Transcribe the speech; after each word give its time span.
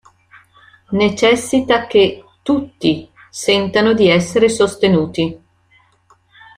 Necessita 0.93 1.85
che 1.85 2.23
"tutti" 2.41 3.07
sentano 3.29 3.93
di 3.93 4.07
essere 4.07 4.49
sostenuti. 4.49 5.39